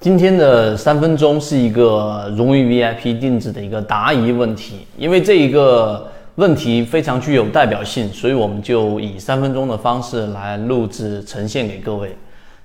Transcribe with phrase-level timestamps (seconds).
[0.00, 12.16] 今天的三分钟是一个荣誉 VIP 定制的一个答疑问题，因为这一个问题非常具有代表性，所以我们就以三分钟的方式来录制呈现给各位。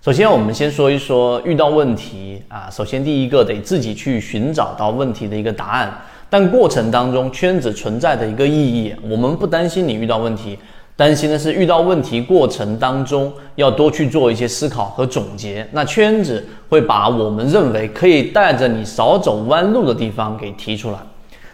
[0.00, 5.92] 首先，我们先说一说遇到问题啊，首先第一个得自己去寻找到问题的一个答案，
[6.30, 10.56] 但过程当中圈子存在的一个意义，我们不担心你遇到问题。
[10.96, 20.98] 担心的是遇到问题过程当中要多去做一些思考和总结，那圈子会把我们认为可以带着你少走弯路的地方给提出来。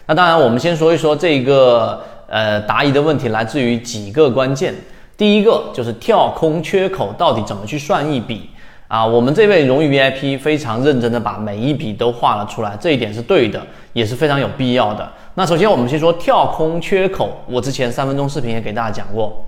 [0.05, 4.75] 那当然，我们先说一说这个呃答疑的问题来自于几个关键。
[5.17, 8.49] 第一个就是跳空缺口到底怎么去算一笔
[8.87, 9.05] 啊？
[9.05, 13.61] 我们这位荣誉 VIP 非常认真的把每一笔都画了出来，这一点是对的，
[13.93, 15.11] 也是非常有必要的。
[15.35, 19.45] 那首先我们先说跳空缺口，我之前三分钟视频也给大家讲过，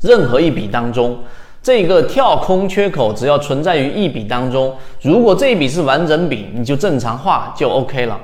[0.00, 1.18] 任何一笔当中，
[1.62, 8.20] 这个跳空缺口只要存在于一笔当中，如果这一笔是完整笔，你就正常画就 OK 了。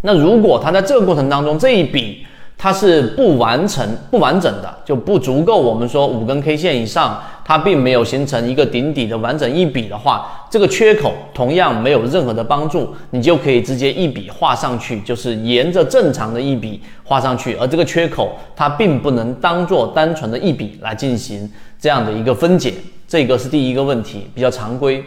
[0.00, 2.26] 那如果它在这个过程当中这一笔，
[2.62, 5.60] 它是不完成、不完整的，就不足够。
[5.60, 17.56] 我们说五根 K 线以上，它并没有形成一个顶底的完整一笔的话，这个缺口同样没有任何的帮助，你就可以直接一笔画上去，就是沿着正常的一笔画上去。
[17.56, 22.72] 而这个缺口它并不能当做单纯的一笔来进行这样的一个分解，
[23.08, 25.04] 这个是第一个问题，比较常规。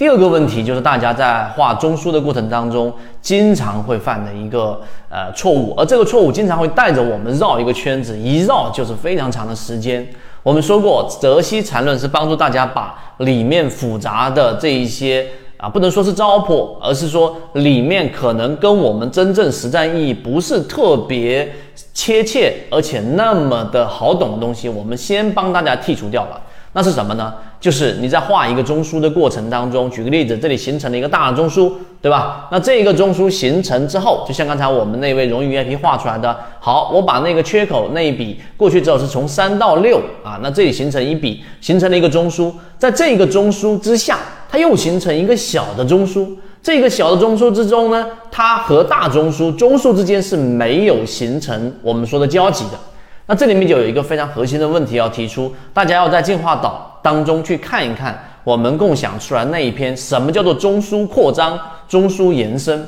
[0.00, 10.08] 第二个问题就是大家在画中枢的过程当中，经常会犯的一个呃错误，而这个错误经常会带着我们绕一个圈子，一绕就是非常长的时间。
[10.42, 15.26] 我们说过，泽西缠论是帮助大家把里面复杂的这一些
[15.58, 21.46] 啊，不能说是糟粕，而是说里面可能跟我们真正实战意义不是特别
[21.92, 26.40] 切切，而且那么的好懂的东西，我们先帮大家剔除掉了。
[26.72, 27.34] 那是什么呢？
[27.58, 32.48] 就是你在画一个中枢的过程当中，举个例子，这里形成了一个大的中枢，对吧？
[32.52, 44.18] 那这个中枢形成之后，就像刚才我们那位荣誉 VIP 画出来的，好，我把那个缺口那一笔过去之后，是从三到六啊，那这里形成一笔，形成了一个中枢，在这个中枢之下，
[44.48, 46.28] 它又形成一个小的中枢，
[46.62, 52.78] 这个小的中枢之中呢，它和大中枢中枢之间是没有形成我们说的交集的。
[53.26, 61.58] 那这里面就有一个非常核心的问题要提出，大家要在进化岛当中去看一看，我们共享出来那一篇什么叫做中枢扩张、
[61.88, 62.84] 中枢延伸。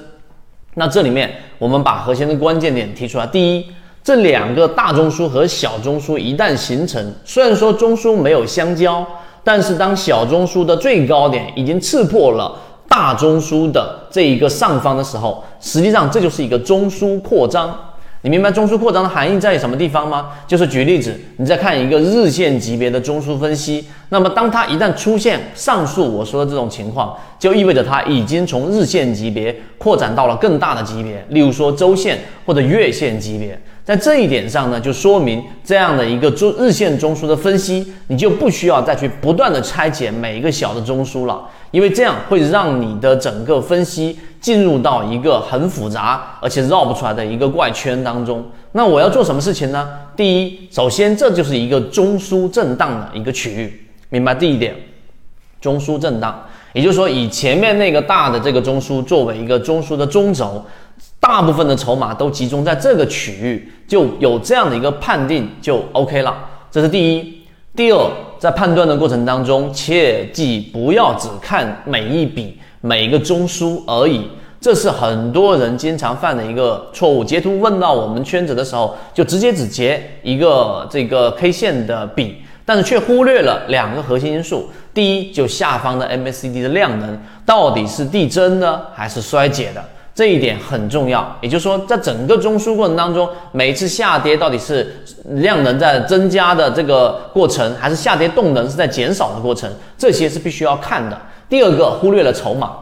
[0.75, 3.26] 那这里面我们把核心的关键点提出来。
[3.26, 3.66] 第一，
[4.03, 9.06] 这两个大中枢和小中枢一旦形成，虽然说中枢没有相交，
[9.44, 17.78] 但是当小中枢的最高点已经刺破了大中枢的这一个上方的时候，实际上这就是一个中枢扩张。
[18.22, 20.28] 你明白中枢扩张的含义在什么地方吗？
[20.46, 32.16] 就是举例子，你再看一个日线级别的中枢分析，那么当它一旦出现上述我说的这种情况，就意味着它已经从日线级别扩展到了更大的级别，例如说周线
[32.46, 33.60] 或者月线级别。
[33.84, 48.44] 在这一点上呢，就说明这样的一个中日线中枢的分析，你就不需要再去不断的拆解每一个小的中枢了，因为这样会让你的整个分析进入到一个很复杂而且绕不出来的一个怪圈当中。
[48.72, 49.88] 那我要做什么事情呢？
[50.14, 54.75] 第一，首先这就是一个中枢震荡的一个区域，明白第一点，
[55.60, 56.44] 中枢震荡，
[56.75, 60.62] 也就是说以前面那个大的这个中枢作为一个中枢的中轴。
[61.19, 66.36] 大部分的筹码都集中在这个区域，就有这样的一个判定就 OK 了。
[66.69, 67.42] 这是第一。
[67.76, 68.10] 第二，
[68.41, 74.28] 在判断的过程当中，切记不要只看每一笔每一个中枢而已，
[74.60, 77.25] 这是很多人经常犯的一个错误。
[77.25, 84.69] 截图问到我们圈子的时候，就直接只截一个这个 K 线的笔，但是却忽略了两个核心因素。
[84.93, 89.82] 第一，就下方的 MACD 的量能到底是递增呢，还是衰减的？
[90.14, 101.19] 这一点很重要，也就是说，在整个中枢过程当中，每一次下跌到底是量能在增加的这个过程，还是下跌动能是在减少的过程，这些是必须要看的。
[101.52, 102.72] 第二个，忽略了筹码，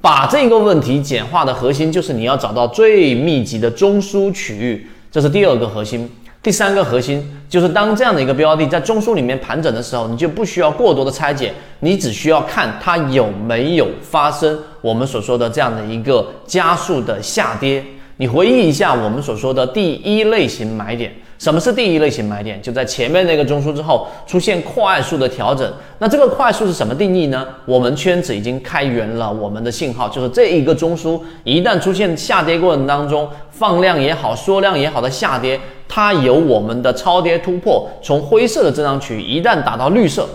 [0.00, 6.10] 把这个问题简化的核心就是你要找到最密集的中枢区域，这是第二个核心。
[6.42, 17.84] 第三个核心就是当这样的一个标的在中枢里面盘整的时候，你就不需要过多的拆解，你只需要看它有没有发生我们所说的这样的一个加速的下跌。
[18.16, 21.14] 你回忆一下我们所说的第一类型买点。
[21.42, 22.62] 什么是第一类型买点？
[22.62, 25.68] 就在前面那个中枢之后出现快速的调整。
[25.98, 27.44] 那这个快速是什么定义呢？
[27.66, 35.58] 我们圈子已经开源了我们的信号，就是这一个中枢一旦出现下跌过程当中放量也好、缩量也好的下跌，
[35.88, 40.28] 它有我们的超跌突破，从灰色的震荡区一旦打到绿色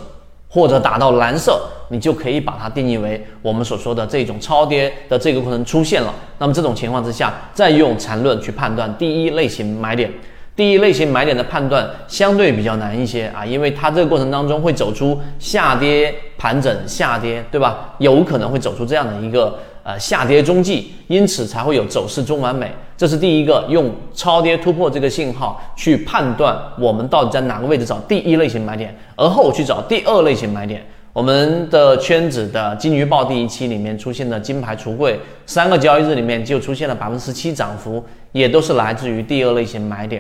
[0.50, 6.13] 或者打到蓝色，你就可以把它定义为我们所说的这种超跌的这个过程出现了。
[6.38, 10.12] 那么这种情况之下，再用缠论去判断第一类型买点。
[10.57, 17.94] 第一类型买点的判断相对比较难一些啊，因为它这个过程当中会走出下跌盘整下跌，对吧？
[18.00, 22.71] 有可能会走出这样的一个呃下跌中继，因此才会有走势中完美。
[22.98, 30.83] 这是第一个用超跌突破这个信号去判断我们到底在哪个位置找第一类型买点，而后去找第二类型买点。
[31.13, 40.19] 我们的圈子的金鱼报第一期里面出现的金牌橱柜，三个交易日里面就出现了百分之十七涨幅，也都是来自于第二类型买点。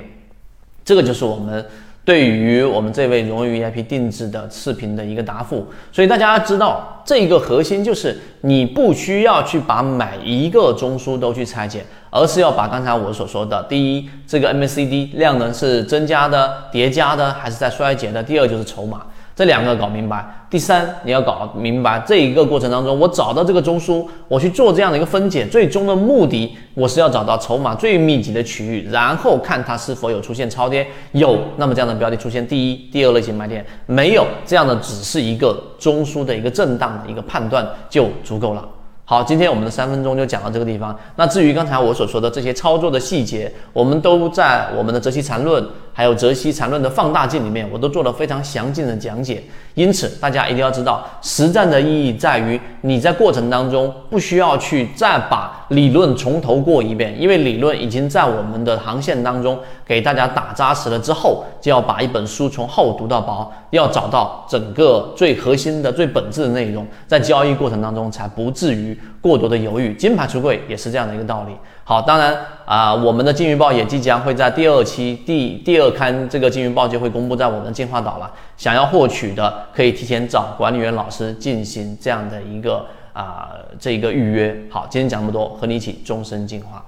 [0.87, 1.65] 这个就是我们
[2.05, 19.05] 对于我们这位荣誉 VIP 定制的视频的一个答复，所以大家知道这一个核心就是你不需要去把每一个中枢都去拆解，而是要把刚才我所说的，第一，这个 MACD 量能是增加的、叠加的还是在衰竭的；第二就是筹码。
[19.37, 38.67] 这两个搞明白，第三你要搞明白这一个过程当中，我找到这个中枢，我去做这样的一个分解，最终的目的我是要找到筹码最密集的区域，然后看它是否有出现超跌，有，那么这样的标的出现第一、第二类型买点，没有这样的只是一个中枢的一个震荡的一个判断就足够了。
[39.05, 40.93] 好，今天我们的三分钟就讲到这个地方。
[41.15, 45.63] 那至于刚才我所说的这些操作的细节，我们都在我们的《泽西缠论》
[45.97, 49.41] 还有《泽西缠论》的放大镜里面，我都做了非常详尽的讲解。
[49.73, 59.57] 因此，大家一定要知道，实战的意义在于你在过程当中不需要去再把理论从头过一遍，因为理论已经在我们的航线当中
[59.87, 68.95] 给大家打扎实了之后，就要把一本书从厚读到薄，要找到整个最核心的、最本质的内容，在交易过程当中才不至于。
[69.27, 71.53] 过多的犹豫，金牌橱柜也是这样的一个道理。
[71.83, 78.31] 好，当然啊，我们的金鱼报也即将会在第二期第第二刊这个金鱼报就会公布在我们的进化岛了。
[78.55, 84.55] 想要获取的，可以提前找管理员老师进行这样的一个啊这一个预约。
[84.69, 86.83] 好，今天讲这么多，和你一起终身进化。